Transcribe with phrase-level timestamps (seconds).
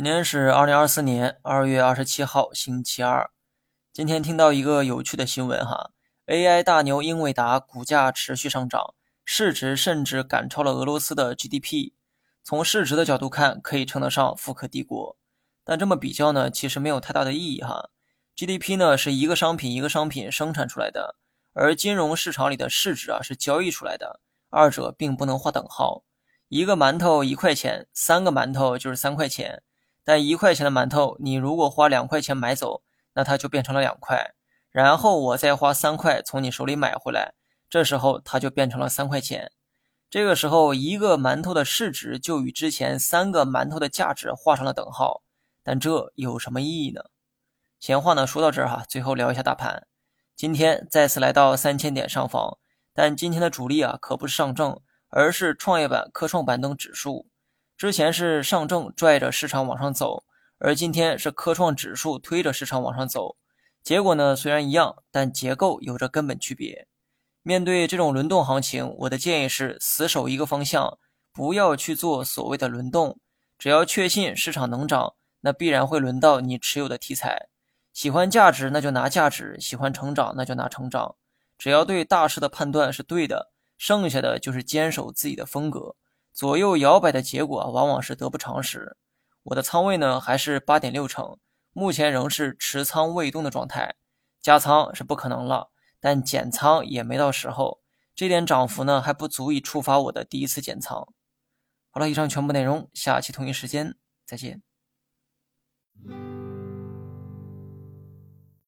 [0.00, 3.30] 今天是二零二四年二月二十七号，星期二。
[3.92, 5.90] 今天听到一个有趣的新闻哈
[6.26, 8.94] ，AI 大牛英伟达股价持续上涨，
[9.26, 11.92] 市值甚至赶超了俄罗斯的 GDP。
[12.42, 15.18] 从市值的角度看，可以称得上富可敌国。
[15.64, 17.90] 但这么比较呢，其实没有太大的意义哈。
[18.34, 21.16] GDP 呢是一个商品一个商品生产出来的，
[21.52, 26.04] 而金融市场里的市值啊是交易出来的，二者并不能划等号。
[26.48, 29.62] 一个馒头一块钱，三个馒头就是三块钱。
[30.10, 32.82] 但一块钱的馒头，你如果花两块钱买走，
[33.14, 34.34] 那它就变成了两块。
[34.72, 37.34] 然后我再花三块从你手里买回来，
[37.68, 39.52] 这时候它就变成了三块钱。
[40.10, 45.22] 这个时候，一个馒头的市值就与之前三个馒头的价值画上了等号。
[45.62, 47.02] 但这有什么意义呢？
[47.78, 49.86] 闲话呢说到这儿哈，最后聊一下大盘。
[50.34, 52.58] 今天再次来到三千点上方，
[52.92, 54.80] 但今天的主力啊可不是上证，
[55.10, 57.28] 而是创业板、科创板等指数。
[57.80, 60.24] 之前是上证拽着市场往上走，
[60.58, 63.36] 而今天是科创指数推着市场往上走。
[63.82, 66.86] 结果呢，虽然一样，但结构有着根本区别。
[67.40, 70.98] 面对这种轮动行情，我的建议是死守一个方向，
[71.32, 73.18] 不要去做所谓的轮动。
[73.58, 77.48] 只要确信市场能涨，那必然会轮到你持有的题材。
[77.94, 81.14] 喜欢价值，那就拿价值；喜欢成长，那就拿成长。
[81.56, 85.96] 只要对大势的判断是对的，剩下的就是坚守自己的风格。
[86.40, 88.96] 左右摇摆的结果往往是得不偿失。
[89.42, 91.36] 我的仓位呢还是八点六成，
[91.74, 93.96] 目前仍是持仓未动的状态，
[94.40, 97.82] 加仓是不可能了，但减仓也没到时候。
[98.14, 101.06] 这点涨幅呢还不足以触发我的第一次减仓。
[101.90, 103.94] 好了，以上全部内容，下期同一时间
[104.24, 104.62] 再见。